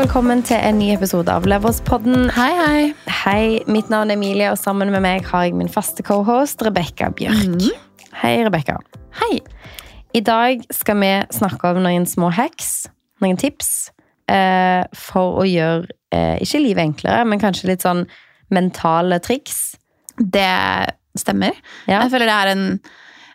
[0.00, 2.30] Og velkommen til en ny episode av Leverspodden.
[2.32, 2.84] Hei, hei.
[3.12, 7.10] Hei, mitt navn er Emilie, og sammen med meg har jeg min faste cohost Rebekka
[7.18, 7.66] Bjørk.
[8.22, 8.78] Hei, Rebekka.
[9.18, 9.42] Hei.
[10.16, 12.88] I dag skal vi snakke om noen små hacks,
[13.20, 13.90] noen tips,
[14.32, 18.06] eh, for å gjøre eh, ikke livet enklere, men kanskje litt sånn
[18.56, 19.74] mentale triks.
[20.16, 20.48] Det
[21.12, 21.60] stemmer.
[21.84, 21.98] Ja.
[22.06, 22.66] Jeg føler det er en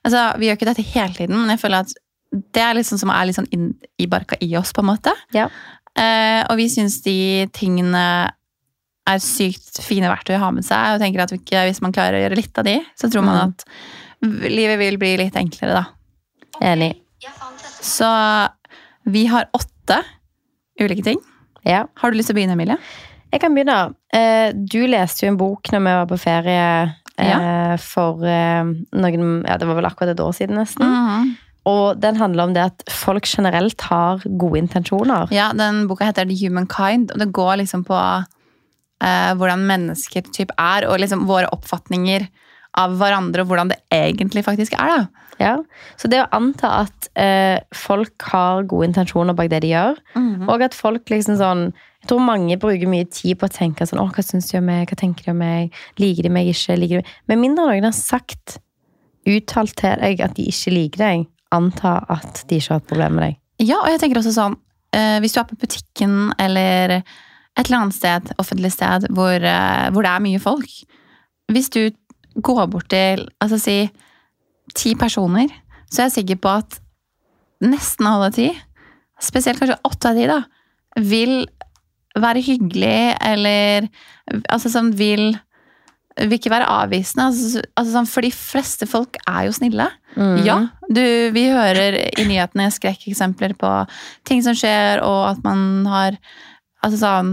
[0.01, 1.93] Altså, Vi gjør ikke dette hele tiden, men jeg føler at
[2.33, 5.13] det er litt sånn som er litt sånn innbarka i oss, på en måte.
[5.33, 5.51] Ja.
[5.95, 8.31] Eh, og vi syns de tingene
[9.07, 10.95] er sykt fine verktøy å ha med seg.
[10.95, 13.53] Og tenker at hvis man klarer å gjøre litt av de, så tror man Mm.
[13.53, 15.85] at livet vil bli litt enklere, da.
[16.73, 16.95] Enig.
[17.85, 18.07] Så
[19.05, 19.99] vi har åtte
[20.81, 21.19] ulike ting.
[21.63, 21.85] Ja.
[22.01, 22.77] Har du lyst til å begynne, Emilie?
[23.31, 23.95] Jeg kan begynne.
[24.13, 27.77] Eh, Du leste jo en bok når vi var på ferie ja.
[27.77, 30.85] for eh, noen Ja, det var vel akkurat et år siden, nesten.
[30.85, 31.35] Mhm.
[31.65, 35.31] Og den handler om det at folk generelt har gode intensjoner.
[35.33, 40.27] Ja, den boka heter The Human Kind, og det går liksom på eh, hvordan mennesker
[40.29, 42.27] typ er, og liksom våre oppfatninger
[42.77, 44.91] av hverandre, og hvordan det egentlig faktisk er.
[45.05, 45.25] da.
[45.39, 45.55] Ja.
[45.99, 49.99] Så det å anta at eh, folk har gode intensjoner bak det de gjør,
[50.47, 51.67] og at folk liksom sånn
[52.05, 54.67] Jeg tror mange bruker mye tid på å tenke sånn Å, hva syns de om
[54.69, 54.83] meg?
[54.85, 55.73] Hva tenker de om meg?
[55.97, 56.75] Liker de meg ikke?
[56.77, 57.15] Liker de meg?
[57.31, 58.59] Med mindre noen har sagt,
[59.25, 63.17] uttalt til deg at de ikke liker deg, anta at de ikke har et problem
[63.17, 63.37] med deg.
[63.63, 64.57] Ja, og jeg tenker også sånn,
[64.95, 66.97] eh, hvis du er på butikken eller
[67.55, 70.71] et eller annet sted, offentlig sted, hvor, eh, hvor det er mye folk,
[71.51, 71.89] hvis du
[72.35, 73.77] går bort til, altså si,
[74.75, 75.51] ti personer,
[75.87, 76.79] så er jeg sikker på at
[77.63, 78.49] nesten alle ti,
[79.23, 80.41] spesielt kanskje åtte av ti da,
[80.99, 81.45] vil
[82.19, 83.87] være hyggelig, eller
[84.51, 85.33] altså som vil,
[86.15, 89.87] vil ikke være avvisende, altså, altså sånn, for de fleste folk er jo snille.
[90.15, 90.35] Mm.
[90.47, 91.03] Ja, du,
[91.35, 93.71] vi hører i nyhetene skrekkeksempler på
[94.27, 96.21] ting som skjer, og at man har
[96.85, 97.29] Altså sånn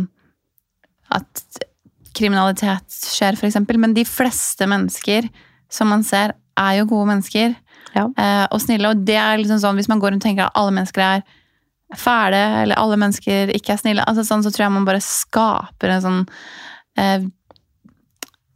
[1.12, 1.42] At
[2.16, 3.76] kriminalitet skjer, eksempel.
[3.76, 5.26] Men de fleste mennesker
[5.72, 7.52] som man ser, er jo gode mennesker.
[7.92, 8.06] Ja.
[8.16, 8.90] Eh, og snille.
[8.92, 11.22] Og det er liksom sånn, hvis man går rundt og tenker at alle mennesker er
[12.00, 15.92] fæle, eller alle mennesker ikke er snille, altså sånn, så tror jeg man bare skaper
[15.92, 16.20] en sånn
[17.00, 17.26] eh,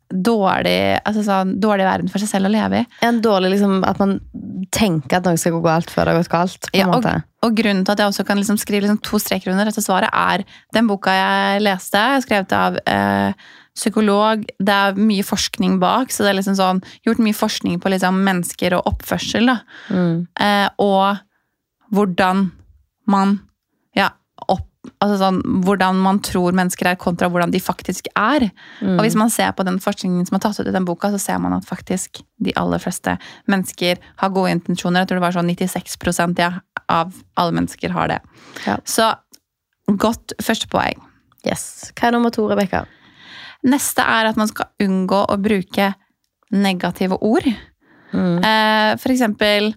[0.07, 2.87] dårlig, altså sånn, dårlig verden for seg selv å leve i.
[3.07, 4.19] En dårlig liksom At man
[4.75, 6.69] tenker at noe skal gå galt før det har gått galt.
[6.71, 7.07] på Ja, og,
[7.47, 10.11] og grunnen til at jeg også kan liksom skrive liksom to streker under dette svaret,
[10.13, 10.47] er
[10.77, 13.47] den boka jeg leste, skrevet av eh,
[13.77, 14.47] psykolog.
[14.59, 18.23] Det er mye forskning bak, så det er liksom sånn, gjort mye forskning på liksom
[18.27, 19.53] mennesker og oppførsel.
[19.91, 20.27] Mm.
[20.41, 21.19] Eh, og
[21.95, 22.49] hvordan
[23.11, 23.39] man
[25.03, 28.49] altså sånn, hvordan man tror mennesker er kontra hvordan de faktisk er.
[28.81, 28.97] Mm.
[28.97, 31.21] Og hvis man ser på den forskningen som er tatt ut i den boka, så
[31.21, 33.17] ser man at faktisk de aller fleste
[33.51, 35.05] mennesker har gode intensjoner.
[35.05, 36.51] Jeg tror det var sånn 96 ja,
[36.93, 38.21] av alle mennesker har det.
[38.67, 38.79] Ja.
[38.85, 39.13] Så
[40.01, 41.01] godt første poeng.
[41.47, 41.93] Yes.
[41.95, 42.87] Hva er nummer to, Rebekka?
[43.67, 45.93] Neste er at man skal unngå å bruke
[46.55, 47.47] negative ord.
[48.13, 48.39] Mm.
[48.39, 49.75] Eh, for eksempel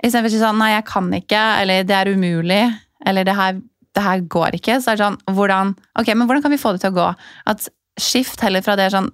[0.00, 3.60] Istedenfor å si sånn 'nei, jeg kan ikke', eller 'det er umulig', eller 'det her,
[4.00, 6.72] det her går ikke', så er det sånn hvordan, Ok, men hvordan kan vi få
[6.72, 7.08] det til å gå?
[7.52, 7.68] At
[8.00, 9.10] Skift heller fra det sånn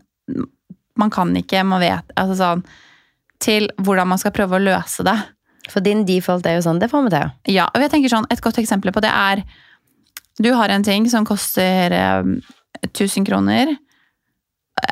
[0.96, 2.64] 'man kan ikke', man vet altså sånn,
[3.42, 5.16] til hvordan man skal prøve å løse det.
[5.70, 7.32] For din default er jo sånn, det får vi til.
[7.56, 9.44] Ja, og jeg tenker sånn, Et godt eksempel på det er
[10.40, 12.22] Du har en ting som koster eh,
[12.84, 13.76] 1000 kroner.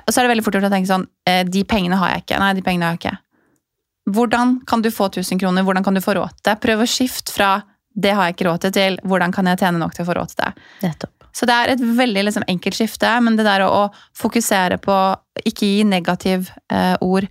[0.09, 2.39] Så er det veldig fort gjort å tenke sånn eh, De pengene har jeg ikke.
[2.41, 3.19] Nei, de pengene har jeg ikke.
[4.15, 5.65] Hvordan kan du få 1000 kroner?
[5.65, 6.59] Hvordan kan du få råd til det?
[6.65, 7.51] Prøv å skifte fra
[7.95, 10.35] 'det har jeg ikke råd til' 'hvordan kan jeg tjene nok til å få råd
[10.35, 10.55] til det'.
[10.83, 11.25] Nettopp.
[11.35, 13.85] Så det er et veldig liksom, enkelt skifte, men det der å, å
[14.15, 17.27] fokusere på Ikke gi negativ eh, ord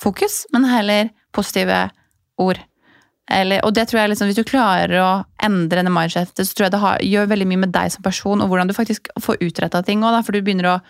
[0.00, 1.90] fokus, men heller positive
[2.40, 2.58] ord.
[3.30, 5.10] Eller, og det tror jeg liksom, Hvis du klarer å
[5.44, 8.40] endre det mindsetet, så tror jeg det har, gjør veldig mye med deg som person,
[8.40, 10.80] og hvordan du faktisk får utretta ting òg, for du begynner å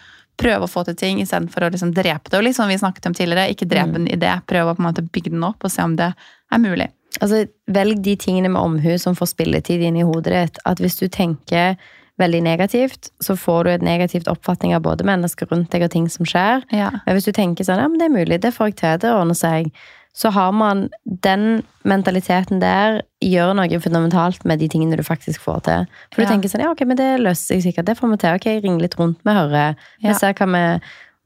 [0.40, 2.38] prøve å få til ting istedenfor å liksom drepe det.
[2.38, 5.04] Og liksom vi snakket om tidligere, ikke drepe en idé, prøve å på en måte
[5.04, 6.88] bygge den opp og se om det er mulig.
[7.20, 10.58] Altså, velg de tingene med omhu som får spilletid inn i hodet ditt.
[10.64, 11.76] At hvis du tenker
[12.20, 16.08] veldig negativt, så får du et negativt oppfatning av både mennesker rundt deg og ting
[16.12, 16.62] som skjer.
[16.72, 16.90] Ja.
[17.06, 19.12] Men hvis du tenker sånn, ja, men det er mulig, det får jeg til, det
[19.12, 19.70] ordner seg,
[20.12, 20.90] så har man
[21.24, 25.86] den mentaliteten der, gjør noe fundamentalt med de tingene du faktisk får til.
[26.12, 26.32] For du Ja.
[26.34, 28.34] tenker sånn, ja, ok, men det løser seg sikkert, det får vi til.
[28.36, 30.14] Ok, ring litt rundt, vi hører, vi Ja.
[30.14, 30.80] ser hva vi...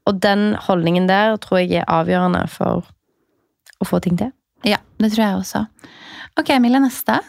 [0.07, 2.83] Og den holdningen der tror jeg er avgjørende for
[3.83, 4.31] å få ting til.
[4.65, 5.65] Ja, det tror jeg også.
[6.39, 7.19] Ok, Emilie, neste.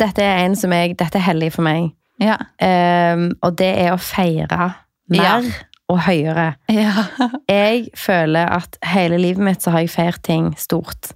[0.00, 1.92] Dette er en som jeg, dette er hellig for meg.
[2.22, 2.36] Ja.
[2.62, 4.72] Um, og det er å feire
[5.12, 5.46] mer
[5.92, 6.54] og høyere.
[6.72, 7.06] ja.
[7.50, 11.12] Jeg føler at hele livet mitt så har jeg feirt ting stort.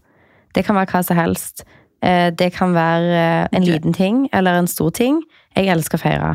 [0.54, 1.64] Det kan være hva som helst.
[2.04, 5.22] Eh, det kan være eh, en liten ting eller en stor ting.
[5.56, 6.32] Jeg elsker å feire.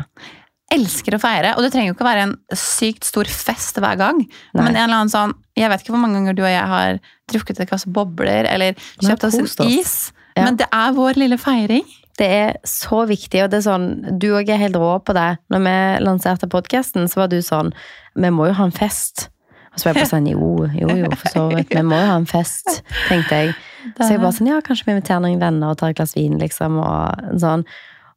[0.72, 3.98] Elsker å feire, og det trenger jo ikke å være en sykt stor fest hver
[4.00, 4.22] gang.
[4.24, 4.62] Nei.
[4.62, 7.00] Men en eller annen sånn, jeg vet ikke hvor mange ganger du og jeg har
[7.32, 9.96] drukket et kasse bobler, eller kjøpt oss en is.
[10.36, 10.46] Ja.
[10.46, 11.84] Men det er vår lille feiring.
[12.20, 13.86] Det er så viktig, og det er sånn,
[14.20, 15.28] du òg er helt rå på det.
[15.52, 17.72] Når vi lanserte podkasten, så var du sånn
[18.12, 19.30] Vi må jo ha en fest.
[19.72, 21.72] Og så var jeg bare sånn Jo, jo, jo, for så vidt.
[21.72, 23.54] Vi må jo ha en fest, tenkte jeg.
[23.96, 26.36] Så jeg bare sånn Ja, kanskje vi inviterer noen venner og tar et glass vin,
[26.40, 26.76] liksom.
[26.82, 27.64] Og sånn.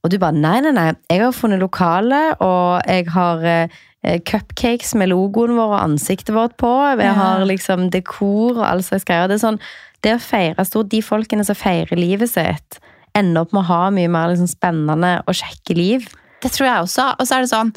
[0.06, 0.92] Og du bare Nei, nei, nei.
[1.10, 6.56] Jeg har funnet lokale, og jeg har eh, cupcakes med logoen vår og ansiktet vårt
[6.62, 6.70] på.
[6.94, 7.14] Jeg Ja.
[7.18, 9.28] har liksom dekor og all slags greier.
[9.28, 9.60] Det er sånn
[10.06, 12.78] Det å feire stort De folkene som feirer livet sitt,
[13.18, 16.06] ender opp med å ha mye mer liksom, spennende og kjekke liv.
[16.44, 17.06] Det tror jeg også.
[17.20, 17.72] Og så er det sånn,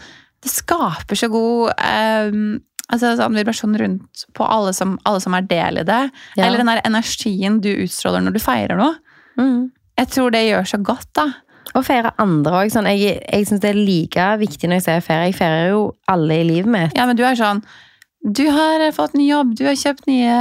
[0.44, 2.58] det skaper så god eh,
[2.92, 6.02] altså sånn vibrasjon rundt på alle som, alle som er del i det.
[6.36, 6.44] Ja.
[6.44, 8.94] Eller den der energien du utstråler når du feirer noe.
[9.40, 9.70] Mm.
[9.98, 11.26] Jeg tror det gjør så godt, da.
[11.76, 12.70] Og feire andre òg.
[12.72, 15.28] Sånn, jeg jeg syns det er like viktig når jeg sier ferie.
[15.30, 16.96] Jeg feirer jo alle i livet mitt.
[16.98, 17.62] Ja, men du er sånn
[18.18, 20.38] Du har fått ny jobb, du har kjøpt nye,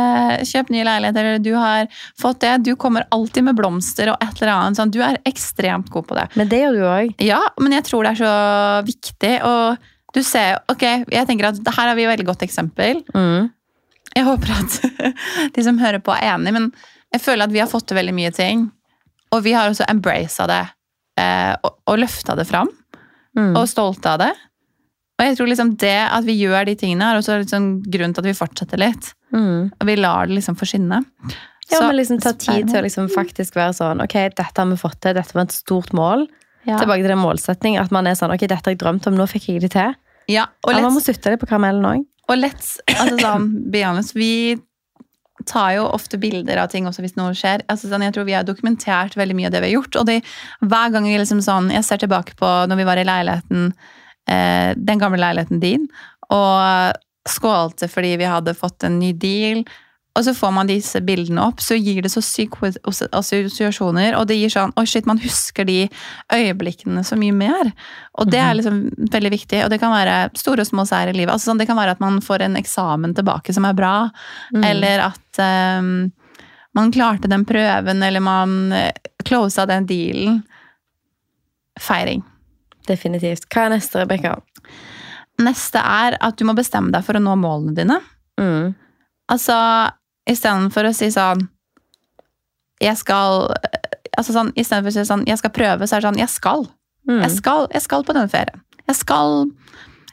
[0.49, 1.85] kjøpt nye leiligheter, eller du har
[2.19, 2.55] fått det.
[2.65, 4.79] Du kommer alltid med blomster og et eller annet.
[4.79, 6.25] Sånn, du er ekstremt god på det.
[6.39, 7.21] Men det gjør du òg.
[7.21, 8.33] Ja, men jeg tror det er så
[8.87, 9.35] viktig.
[9.45, 13.03] Og du ser Ok, jeg tenker at her har vi et veldig godt eksempel.
[13.13, 13.51] Mm.
[14.15, 14.79] Jeg håper at
[15.55, 16.71] de som hører på, er enig, men
[17.13, 18.65] jeg føler at vi har fått til veldig mye ting.
[19.35, 20.63] Og vi har også embracet det
[21.19, 22.69] eh, og, og løfta det fram.
[23.37, 23.53] Mm.
[23.57, 24.31] Og stolte av det.
[25.17, 28.21] Og jeg tror liksom det at vi gjør de tingene, er også liksom grunnen til
[28.23, 29.11] at vi fortsetter litt.
[29.33, 29.69] Mm.
[29.73, 31.01] Og vi lar det liksom få skinne.
[31.71, 34.77] Ja, men liksom ta tid til å liksom faktisk være sånn Ok, dette har vi
[34.79, 35.17] fått til.
[35.17, 36.27] Dette var et stort mål.
[36.67, 36.77] Ja.
[36.79, 39.15] Tilbake til den målsetting At man er sånn Ok, dette har jeg drømt om.
[39.19, 39.97] Nå fikk jeg det til.
[40.31, 42.05] Ja, og Ja, man må sutte litt på karamellen òg.
[42.27, 44.57] og let's altså sånn, be honest, vi
[45.47, 47.63] tar jo ofte bilder av ting også hvis noe skjer.
[47.71, 49.99] Altså sånn, jeg tror vi har dokumentert veldig mye av det vi har gjort.
[50.01, 50.19] Og det,
[50.65, 53.73] hver gang jeg liksom sånn, jeg ser tilbake på når vi var i leiligheten,
[54.29, 55.89] eh, den gamle leiligheten din,
[56.33, 56.97] og
[57.27, 59.63] skålte fordi vi hadde fått en ny deal.
[60.17, 64.15] Og så får man disse bildene opp, så gir det så syke assosiasjoner.
[64.17, 65.83] Og det gir sånn Oi, shit, man husker de
[66.33, 67.69] øyeblikkene så mye mer.
[68.17, 68.81] Og det er liksom
[69.13, 69.61] veldig viktig.
[69.65, 71.35] Og det kan være store og små seier i livet.
[71.35, 73.95] Altså, sånn, det kan være at man får en eksamen tilbake som er bra.
[74.55, 74.65] Mm.
[74.71, 75.41] Eller at
[75.81, 75.91] um,
[76.77, 78.89] man klarte den prøven, eller man uh,
[79.27, 80.41] closa den dealen.
[81.77, 82.25] Feiring.
[82.89, 83.45] Definitivt.
[83.53, 84.33] Hva er neste, Rebekka?
[85.45, 88.01] Neste er at du må bestemme deg for å nå målene dine.
[88.41, 88.73] Mm.
[89.29, 89.55] Altså,
[90.29, 91.47] istedenfor å si sånn
[92.83, 93.47] Jeg skal
[94.17, 96.67] altså sånn, Istedenfor å si sånn Jeg skal prøve, så er det sånn Jeg skal.
[97.07, 97.21] Mm.
[97.23, 98.61] Jeg skal, jeg skal på den ferien.
[98.87, 99.47] Jeg skal,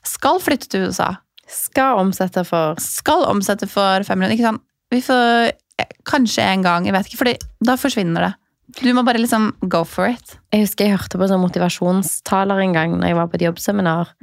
[0.06, 1.10] skal flytte til USA.
[1.50, 4.38] Skal omsette for Skal omsette for fem millioner.
[4.38, 4.64] Ikke sant?
[4.92, 5.50] Vi får
[5.82, 8.32] eh, kanskje en gang, jeg vet ikke, For da forsvinner det.
[8.80, 10.36] Du må bare liksom go for it.
[10.54, 14.14] Jeg husker jeg hørte på sånn motivasjonstaler en gang når jeg var på et jobbseminar.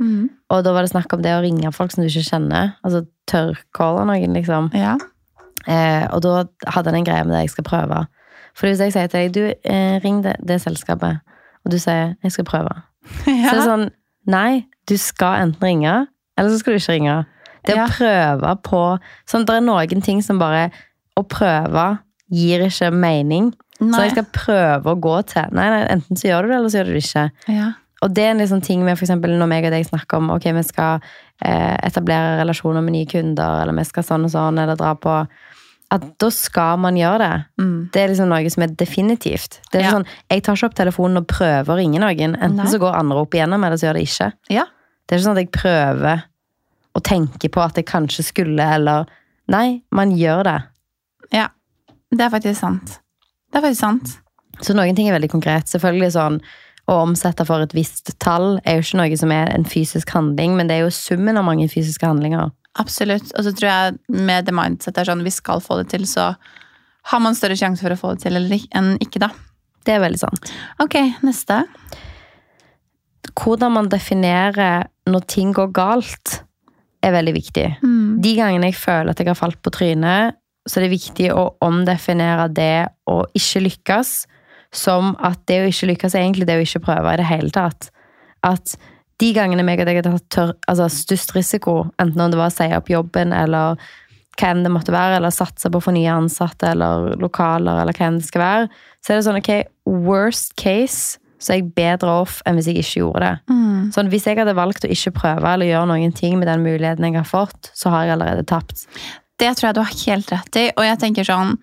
[0.51, 2.73] Og da var det snakk om det å ringe folk som du ikke kjenner.
[2.81, 4.71] Altså tørrcalle noen, liksom.
[4.75, 4.97] Ja.
[5.67, 8.05] Eh, og da hadde han en greie med det jeg skal prøve.
[8.57, 11.21] For hvis jeg sier til deg du, eh, ring det, det selskapet,
[11.63, 12.73] og du sier jeg skal prøve,
[13.25, 13.89] så er det sånn
[14.29, 15.93] Nei, du skal enten ringe,
[16.37, 17.15] eller så skal du ikke ringe.
[17.65, 18.81] Det å prøve på
[19.29, 20.67] sånn, Det er noen ting som bare
[21.17, 21.85] Å prøve
[22.31, 23.51] gir ikke mening.
[23.81, 25.49] Så jeg skal prøve å gå til.
[25.57, 27.23] Nei, nei, enten så gjør du det, eller så gjør du det ikke.
[27.51, 27.67] Ja.
[28.01, 30.31] Og det er en liksom ting med for eksempel når meg og deg snakker om
[30.33, 31.01] ok, vi skal
[31.45, 35.17] eh, etablere relasjoner med nye kunder, eller vi skal sånn og sånn, eller dra på
[35.91, 37.45] At da skal man gjøre det.
[37.59, 37.89] Mm.
[37.91, 39.59] Det er liksom noe som er definitivt.
[39.71, 39.91] Det er Ja.
[39.91, 42.35] sånn, Jeg tar ikke opp telefonen og prøver å ringe noen.
[42.39, 42.65] Enten Nei.
[42.65, 44.33] så går andre opp igjennom, eller så gjør de ikke.
[44.49, 44.63] Ja.
[45.07, 46.23] Det er ikke sånn at jeg prøver
[46.95, 49.05] å tenke på at jeg kanskje skulle, eller
[49.49, 50.63] Nei, man gjør det.
[51.33, 51.47] ja.
[52.13, 52.99] Det er faktisk sant.
[53.51, 54.17] Det er faktisk sant.
[54.61, 55.63] Så noen ting er veldig konkret.
[55.65, 56.41] Selvfølgelig sånn
[56.89, 60.55] å omsette for et visst tall er jo ikke noe som er en fysisk handling,
[60.57, 62.51] men det er jo summen av mange fysiske handlinger.
[62.79, 63.33] Absolutt.
[63.35, 66.31] Og så tror jeg med det mindsetet er sånn vi skal få det til, så
[67.11, 69.31] har man større sjanse for å få det til eller ikke- enn ikke, da.
[69.83, 70.51] Det er veldig sant.
[70.79, 71.63] Ok, neste.
[73.33, 76.43] Hvordan man definerer når ting går galt,
[77.03, 77.81] er veldig viktig.
[77.81, 78.21] Mm.
[78.21, 80.35] De gangene jeg føler at jeg har falt på trynet,
[80.67, 84.27] så er det viktig å omdefinere det å ikke lykkes
[84.71, 87.49] som at det å ikke lykkes er egentlig det å ikke prøve i det hele
[87.49, 87.89] tatt.
[88.45, 88.75] At
[89.21, 92.55] de gangene meg og deg hadde tatt altså størst risiko, enten om det var å
[92.55, 93.79] si opp jobben eller
[94.39, 97.95] hva enn det måtte være, eller satse på å få nye ansatte eller lokaler, eller
[97.97, 98.69] hva enn det skal være,
[99.03, 99.51] så er det sånn ok,
[100.07, 103.33] worst case så er jeg bedre off enn hvis jeg ikke gjorde det.
[103.49, 103.89] Mm.
[103.95, 107.07] Sånn, Hvis jeg hadde valgt å ikke prøve eller gjøre noen ting med den muligheten
[107.07, 108.85] jeg har fått, så har jeg allerede tapt.
[109.41, 111.57] Det tror jeg du har helt rett i, og jeg tenker sånn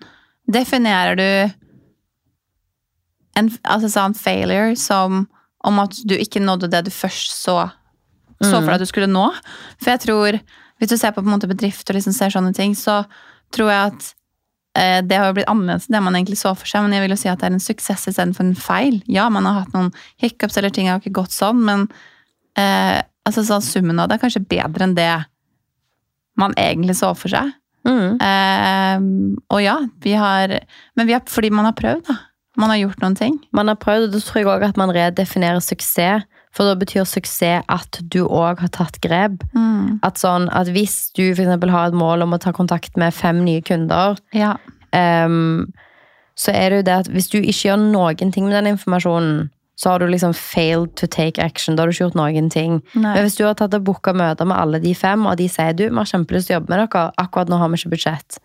[0.49, 1.29] Definerer du
[3.37, 5.27] en altså sånn failure som
[5.67, 7.57] om at du ikke nådde det du først så,
[8.39, 9.25] så for deg at du skulle nå.
[9.81, 10.39] For jeg tror,
[10.79, 13.01] hvis du ser på, på en måte bedrift og liksom ser sånne ting, så
[13.55, 14.07] tror jeg at
[14.79, 17.15] eh, det har blitt annerledes enn det man egentlig så for seg, men jeg vil
[17.15, 19.01] jo si at det er en suksess istedenfor en feil.
[19.11, 21.89] Ja, man har hatt noen hiccups eller ting har ikke gått sånn, men
[22.59, 25.11] eh, altså så summen av det er kanskje bedre enn det
[26.39, 27.51] man egentlig så for seg.
[27.87, 28.19] Mm.
[28.23, 30.51] Eh, og ja, vi har
[30.99, 32.17] Men vi har, fordi man har prøvd, da.
[32.59, 33.37] Man har gjort noen ting.
[33.55, 36.25] Man har prøvd, og da tror jeg også at man redefinerer suksess.
[36.55, 39.43] For da betyr suksess at du òg har tatt grep.
[40.03, 43.43] At, sånn, at hvis du eksempel har et mål om å ta kontakt med fem
[43.45, 44.55] nye kunder, Ja.
[44.91, 45.71] um,
[46.39, 49.49] så er det jo det at hvis du ikke gjør noen ting med den informasjonen,
[49.79, 51.75] så har du liksom failed to take action.
[51.75, 52.81] Da har du ikke gjort noen ting.
[52.95, 53.13] Nei.
[53.13, 55.71] Men hvis du har tatt og booka møter med alle de fem, og de sier
[55.77, 58.39] du, vi har kjempelyst til å jobbe med dere, akkurat nå har vi ikke budsjett.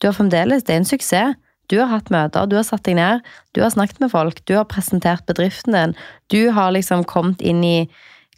[0.00, 1.36] Du har fremdeles, det er en suksess.
[1.70, 3.24] Du har hatt møter, du har satt deg ned,
[3.56, 5.94] du har snakket med folk, du har presentert bedriften din.
[6.32, 7.78] Du har liksom kommet inn i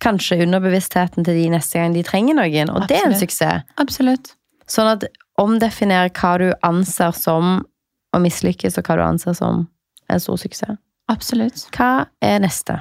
[0.02, 3.66] kanskje underbevisstheten til de neste gang de trenger noen, og det er en suksess.
[3.82, 4.32] Absolutt.
[4.70, 5.08] Sånn at
[5.40, 7.58] omdefinere hva du anser som
[8.14, 9.66] å mislykkes, og hva du anser som
[10.08, 10.78] en stor suksess.
[11.08, 11.66] Absolutt.
[11.72, 12.80] Hva er neste?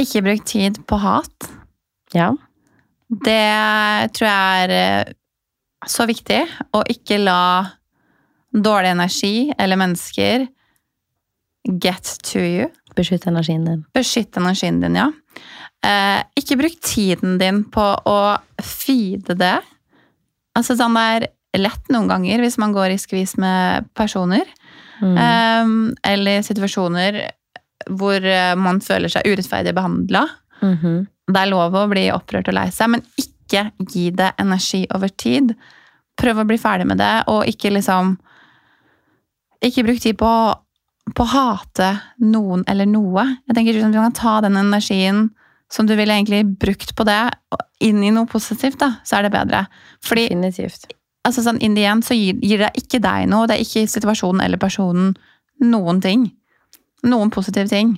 [0.00, 1.50] Ikke bruk tid på hat.
[2.14, 2.32] Ja.
[3.10, 3.42] Det
[4.16, 5.12] tror jeg er eh,
[5.86, 6.40] så viktig.
[6.74, 7.42] Å ikke la
[8.52, 10.46] dårlig energi eller mennesker
[11.82, 12.68] get to you.
[12.96, 13.84] Beskytt energien din.
[13.94, 15.10] Beskytt energien din, ja.
[15.86, 18.20] Eh, ikke bruk tiden din på å
[18.62, 19.58] feede det.
[20.58, 21.28] Altså, sånn det er
[21.60, 24.48] lett noen ganger hvis man går i skvis med personer.
[25.00, 25.16] Mm.
[25.16, 27.22] eh, eller situasjoner
[27.88, 30.26] hvor eh, man føler seg urettferdig behandla.
[30.60, 31.06] Mhm.
[31.30, 35.08] Det er lov å bli opprørt og lei seg, men ikke gi det energi over
[35.08, 35.54] tid.
[36.18, 38.16] Prøv å bli ferdig med det, og ikke liksom
[39.64, 40.30] Ikke bruk tid på,
[41.16, 41.90] på å hate
[42.24, 43.26] noen eller noe.
[43.48, 45.28] Jeg tenker liksom, Du kan ta den energien
[45.70, 47.30] som du ville egentlig brukt på det,
[47.78, 49.64] inn i noe positivt, da, så er det bedre.
[50.02, 50.88] Fordi Definitivt.
[51.26, 53.86] altså sånn, in the end så gir, gir det ikke deg noe, det er ikke
[53.92, 55.12] situasjonen eller personen
[55.62, 56.26] noen ting.
[57.06, 57.94] Noen positive ting.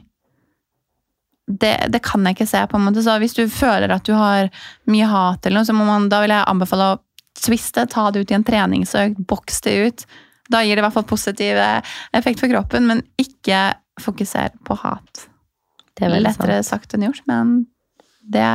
[1.48, 3.02] Det, det kan jeg ikke se, på en måte.
[3.04, 4.52] Så hvis du føler at du har
[4.90, 7.00] mye hat, eller noe, så må man, da vil jeg anbefale å
[7.40, 10.04] twiste, ta det ut i en treningsøkt, boks det ut.
[10.50, 14.76] Da gir det i hvert fall positiv eh, effekt for kroppen, men ikke fokuser på
[14.82, 15.26] hat.
[15.98, 16.70] Det er Lettere sant.
[16.70, 17.54] sagt enn gjort, men
[18.32, 18.48] det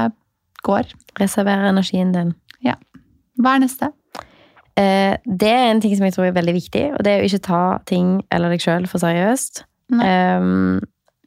[0.68, 0.90] går.
[1.22, 2.36] Reserver energien din.
[3.38, 3.92] Hva er neste?
[4.78, 7.28] Eh, det er en ting som jeg tror er veldig viktig, og det er å
[7.28, 9.64] ikke ta ting eller deg sjøl for seriøst.
[10.04, 10.80] Ehm,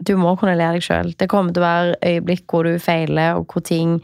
[0.07, 1.15] du må kunne le deg sjøl.
[1.19, 3.99] Det kommer til å være øyeblikk hvor du feiler, og hvor ting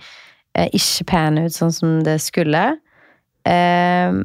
[0.57, 2.65] eh, ikke panner ut sånn som det skulle.
[3.47, 4.25] Ehm,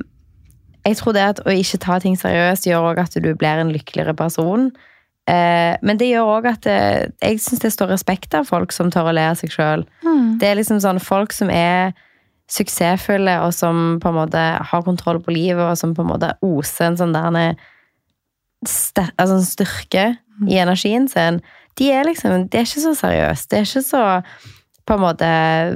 [0.85, 3.73] jeg tror det at å ikke ta ting seriøst gjør òg at du blir en
[3.73, 4.71] lykkeligere person.
[5.29, 6.77] Eh, men det gjør òg at det,
[7.21, 9.85] jeg syns det står respekt av folk som tør å le av seg sjøl.
[10.41, 11.93] Det er liksom sånn folk som er
[12.51, 14.39] suksessfulle, og som på en måte
[14.71, 17.61] har kontroll på livet, og som på en måte oser en sånn der en
[18.61, 20.05] altså en styrke
[20.49, 21.39] i energien sin.
[21.79, 23.49] De er liksom Det er ikke så seriøst.
[23.49, 24.03] Det er ikke så
[24.91, 25.27] på en måte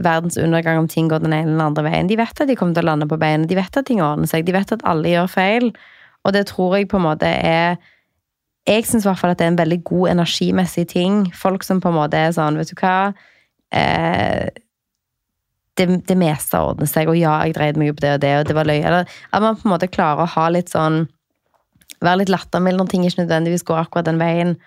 [0.03, 2.07] verdens undergang om ting går den ene eller den andre veien.
[2.11, 3.47] De vet at de kommer til å lande på beina.
[3.47, 4.43] De vet at ting ordner seg.
[4.43, 5.69] De vet at alle gjør feil.
[6.27, 7.77] Og det tror jeg på en måte er
[8.65, 11.17] Jeg syns i hvert fall at det er en veldig god energimessig ting.
[11.37, 13.13] Folk som på en måte er sånn, vet du hva
[13.69, 14.49] eh,
[15.77, 18.47] det, det meste ordner seg, og ja, jeg dreide meg opp det og det, og
[18.49, 18.79] det var løy.
[18.79, 21.05] Eller at man på en måte klarer å ha litt sånn
[22.03, 24.57] Være litt lattermild når ting ikke nødvendigvis går akkurat den veien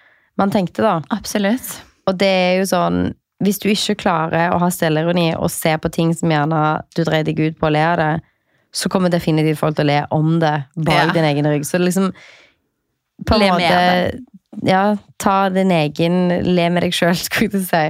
[0.40, 0.94] man tenkte, da.
[1.12, 1.74] Absolutt.
[2.08, 3.10] Og det er jo sånn
[3.44, 7.24] Hvis du ikke klarer å ha selvironi og se på ting som gjerne du dreier
[7.28, 8.08] deg ut på å le av det,
[8.74, 11.12] så kommer definitivt folk til å le om det bak Ja.
[11.14, 11.64] din egen rygg.
[11.64, 12.10] Så liksom
[13.24, 14.24] på en Le med det.
[14.70, 17.84] Ja, ta din egen Le med deg sjøl, skulle jeg si.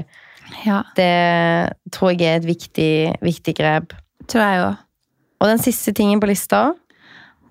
[0.66, 3.92] Ja, Det tror jeg er et viktig, viktig grep.
[4.28, 4.76] tror jeg òg.
[5.40, 6.74] Og den siste tingen på lista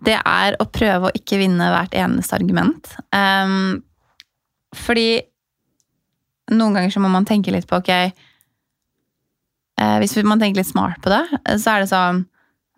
[0.05, 2.89] det er å prøve å ikke vinne hvert eneste argument.
[3.15, 3.81] Um,
[4.75, 5.21] fordi
[6.53, 8.11] noen ganger så må man tenke litt på ok eh,
[10.01, 11.23] Hvis man tenker litt smart på det,
[11.59, 12.25] så er det sånn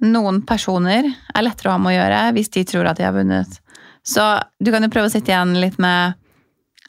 [0.09, 3.11] Noen personer er lettere å ha med å gjøre hvis de tror at de har
[3.11, 3.57] vunnet.
[4.07, 4.23] Så
[4.63, 6.15] du kan jo prøve å sitte igjen litt med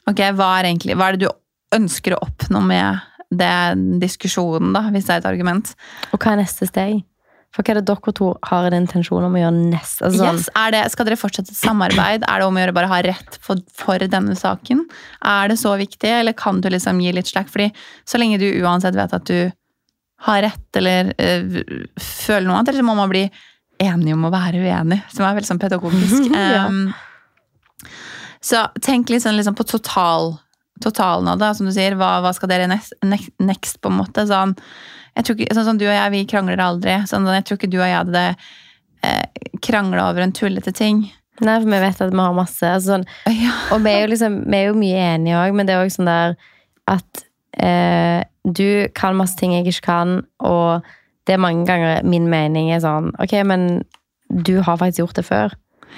[0.07, 4.87] Ok, hva er, egentlig, hva er det du ønsker å oppnå med den diskusjonen, da,
[4.91, 5.75] hvis det er et argument?
[6.11, 7.03] Og hva er neste steg?
[7.51, 9.99] For hva er det dere to har en intensjon om å gjøre nest?
[10.07, 12.23] Altså, Yes, er det, skal dere fortsette samarbeid?
[12.23, 14.85] Er det om å gjøre bare ha rett for, for denne saken?
[15.33, 17.51] Er det så viktig, eller kan du liksom gi litt slack?
[17.51, 17.67] Fordi
[18.07, 19.51] så lenge du uansett vet at du
[20.21, 21.59] har rett, eller øh,
[21.99, 23.25] føler noe annet, eller så må man bli
[23.81, 26.31] enig om å være uenig, som er veldig sånn pedagogisk.
[26.37, 26.67] Ja.
[26.69, 26.93] Um,
[28.41, 30.31] så tenk litt sånn liksom på total
[30.81, 31.51] totalen av det.
[31.57, 34.25] Som du sier, hva, hva skal dere next, next, next, på en måte?
[34.29, 34.55] Sånn,
[35.17, 36.93] jeg tror ikke, sånn som du og jeg, vi krangler aldri.
[37.09, 38.21] Sånn, jeg tror ikke du og jeg hadde
[39.03, 41.03] eh, krangla over en tullete ting.
[41.41, 42.63] Nei, for vi vet at vi har masse.
[42.67, 43.05] Altså sånn,
[43.43, 43.53] Ja.
[43.75, 45.93] og vi er jo liksom, vi er jo mye enige òg, men det er òg
[45.93, 46.35] sånn der
[46.91, 47.23] at
[47.61, 50.85] eh, du kan masse ting jeg ikke kan, og
[51.29, 53.83] det er mange ganger min mening er sånn Ok, men
[54.31, 55.53] du har faktisk gjort det før.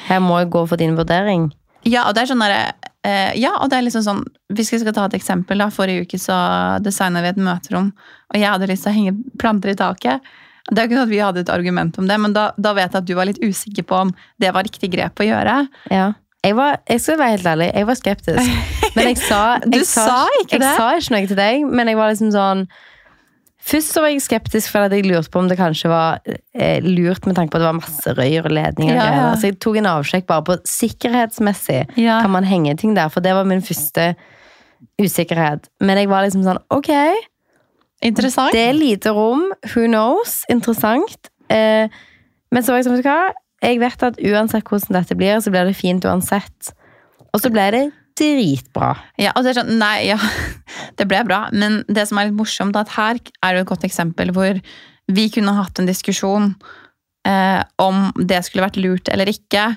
[0.10, 1.52] Her må jeg gå for din vurdering.
[1.88, 2.74] Ja, og det er sånn derre
[3.06, 4.24] eh, Ja, og det er liksom sånn
[4.56, 5.70] Hvis vi skal ta et eksempel, da.
[5.74, 6.38] Forrige uke så
[6.84, 7.92] designa vi et møterom,
[8.34, 10.34] og jeg hadde lyst til å henge planter i taket.
[10.72, 12.72] Det er jo ikke sånn at vi hadde et argument om det, men da, da
[12.78, 15.58] vet jeg at du var litt usikker på om det var riktig grep å gjøre.
[15.92, 16.14] Ja.
[16.44, 18.56] Jeg, var, jeg skal være helt ærlig, jeg var skeptisk.
[18.96, 22.00] Men jeg sa, Du jeg sa ikke jeg sa ikke noe til deg, men jeg
[22.00, 22.66] var liksom sånn
[23.64, 27.24] Først så var jeg skeptisk fordi jeg lurte på om det kanskje var eh, lurt
[27.24, 28.98] med tanke på at det var masse røyr og ledninger.
[28.98, 29.30] Ja, ja.
[29.40, 31.78] Så jeg tok en avsjekk bare på sikkerhetsmessig.
[31.96, 32.18] Ja.
[32.26, 33.08] Kan man henge ting der?
[33.14, 34.10] For det var min første
[35.02, 35.70] usikkerhet.
[35.84, 36.92] Men jeg var liksom sånn ok,
[38.04, 38.56] Interessant.
[38.56, 39.46] det er lite rom.
[39.74, 40.42] Who knows?
[40.52, 41.30] Interessant.
[41.50, 41.88] Eh,
[42.52, 43.34] men så var jeg sånn, vet du hva?
[43.64, 46.74] Jeg vet at uansett hvordan dette blir, så blir det fint uansett.
[47.32, 47.84] Og så ble det
[48.20, 48.94] dritbra.
[49.18, 50.20] Ja, og det er sånn, nei, ja,
[51.00, 53.88] det ble bra, men det som er litt morsomt, at her er det et godt
[53.88, 54.60] eksempel hvor
[55.14, 56.54] vi kunne hatt en diskusjon
[57.28, 59.74] eh, om det skulle vært lurt eller ikke.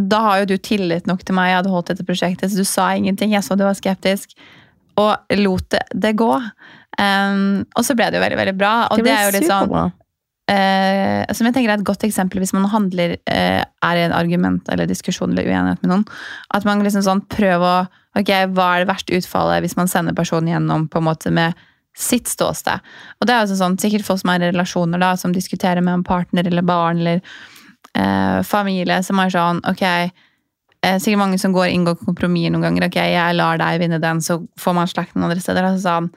[0.00, 2.68] Da har jo du tillit nok til meg, jeg hadde holdt dette prosjektet, så du
[2.68, 4.32] sa ingenting, jeg så du var skeptisk,
[5.00, 6.30] og lot det, det gå.
[7.00, 9.48] Um, og så ble det jo veldig, veldig bra, og Det det, er jo litt
[9.50, 9.92] sånn.
[10.52, 14.14] Eh, som jeg tenker er et godt eksempel hvis man handler uh, er i en
[14.16, 16.06] argument eller diskusjon eller uenighet med noen.
[16.52, 20.12] At man liksom sånn prøver å Ok, hva er det verste utfallet hvis man sender
[20.12, 21.56] personen gjennom på en måte med
[21.96, 22.84] sitt ståsted?
[23.16, 25.94] Og det er jo sånn, sikkert folk som er i relasjoner, da, som diskuterer med
[25.96, 27.22] en partner eller barn eller
[27.98, 32.88] eh, familie, som er sånn Ok, eh, sikkert mange som går inngår kompromisser noen ganger.
[32.88, 35.68] Ok, jeg lar deg vinne den, så får man slakt noen andre steder.
[35.68, 36.10] Altså sånn,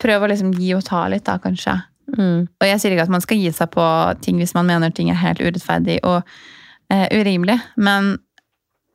[0.00, 1.76] prøv å liksom gi og ta litt, da, kanskje.
[2.16, 2.48] Mm.
[2.48, 3.84] Og jeg sier ikke at man skal gi seg på
[4.24, 6.24] ting hvis man mener ting er helt urettferdig og
[6.90, 8.16] eh, urimelig, men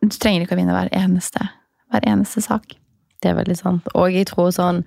[0.03, 1.47] du trenger ikke å vinne hver eneste,
[1.93, 2.75] hver eneste sak.
[3.23, 3.87] Det er veldig sant.
[3.95, 4.85] Og jeg tror sånn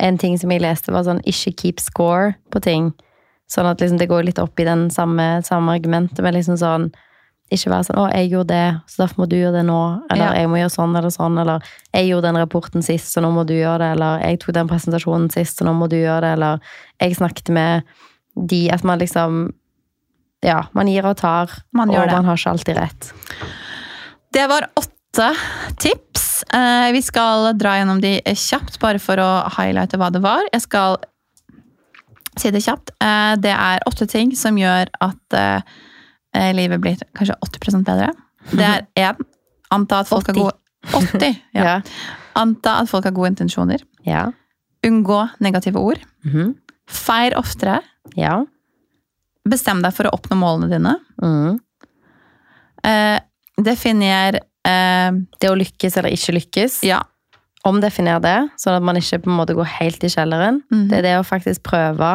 [0.00, 2.86] En ting som jeg leste, var sånn ikke keep score på ting.
[3.50, 6.90] Sånn at liksom det går litt opp i den samme, samme argumentet, men liksom sånn
[7.50, 10.24] Ikke være sånn 'Å, jeg gjorde det, så derfor må du gjøre det nå.' Eller
[10.24, 10.34] Ja.
[10.38, 11.58] 'Jeg må gjøre sånn eller sånn', eller
[11.92, 14.68] 'Jeg gjorde den rapporten sist, så nå må du gjøre det', eller 'Jeg tok den
[14.68, 16.60] presentasjonen sist, så nå må du gjøre det', eller
[17.00, 17.82] 'Jeg snakket med
[18.38, 19.52] de' At man liksom
[20.44, 23.12] Ja, man gir og tar, Man og man har ikke alltid rett.
[24.32, 25.34] Det var åtte
[25.76, 26.44] tips.
[26.54, 30.40] Eh, vi skal dra gjennom de kjapt, bare for å highlighte hva det var.
[30.52, 30.98] Jeg skal
[32.38, 32.92] si det kjapt.
[33.02, 38.12] Eh, det er åtte ting som gjør at eh, livet blir kanskje 80% bedre.
[38.52, 39.24] Det er én
[39.70, 40.34] anta at folk 80.
[40.34, 40.56] har gode
[41.18, 41.64] 80, ja.
[41.64, 41.74] Ja.
[42.38, 43.82] Anta at folk har gode intensjoner.
[44.06, 44.28] Ja.
[44.86, 46.00] Unngå negative ord.
[46.24, 46.54] Mhm.
[46.90, 47.80] Feir oftere.
[48.18, 48.40] Ja.
[49.46, 50.94] Bestem deg for å oppnå målene dine.
[51.22, 51.58] Mm.
[52.82, 53.18] Eh,
[53.60, 56.80] definer eh, Det å lykkes eller ikke lykkes.
[56.88, 57.02] Ja.
[57.68, 60.62] Omdefinere det, sånn at man ikke på en måte går helt i kjelleren.
[60.72, 60.86] Mm.
[60.90, 62.12] Det er det å faktisk prøve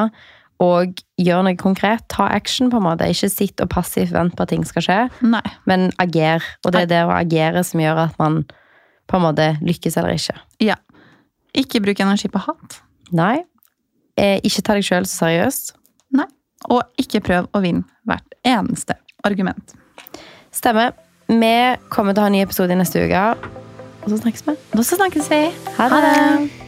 [0.63, 2.05] og gjøre noe konkret.
[2.11, 3.07] Ta action, på en måte.
[3.11, 5.43] Ikke sitt og passivt vent på at ting skal skje, Nei.
[5.69, 6.43] men ager.
[6.63, 8.43] Og det er det å agere som gjør at man
[9.05, 10.37] på en måte lykkes eller ikke.
[10.63, 10.79] Ja.
[11.55, 12.79] Ikke bruk energi på hat.
[13.15, 13.43] Nei.
[14.17, 15.75] Eh, ikke ta deg sjøl så seriøst.
[16.15, 16.27] Nei.
[16.71, 19.75] Og ikke prøv å vinne hvert eneste argument.
[20.55, 20.95] Stemmer.
[21.27, 21.55] Vi
[21.89, 23.64] kommer til å ha en ny episode i neste uke.
[24.05, 24.83] Og så snakkes vi.
[24.83, 25.41] Så snakkes vi.
[25.77, 26.64] Ha det.